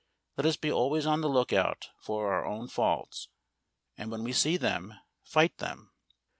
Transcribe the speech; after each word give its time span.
Let 0.35 0.47
us 0.47 0.57
be 0.57 0.71
always 0.71 1.05
on 1.05 1.21
the 1.21 1.29
look 1.29 1.53
out 1.53 1.89
for 1.99 2.33
our 2.33 2.43
own 2.43 2.67
faults, 2.69 3.27
and 3.95 4.09
when 4.09 4.23
we 4.23 4.33
see 4.33 4.57
them, 4.57 4.95
fight 5.23 5.55
them. 5.59 5.91